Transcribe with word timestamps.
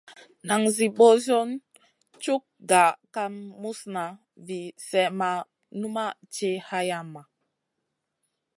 Nan 0.47 0.61
Zi 0.75 0.85
ɓosion 0.97 1.49
cug 2.23 2.43
gah 2.69 2.91
kam 3.13 3.33
muzna 3.61 4.03
vi 4.45 4.59
slèh 4.85 5.11
ma 5.19 5.29
numʼma 5.79 6.05
ti 6.35 6.49
hayama. 6.67 7.21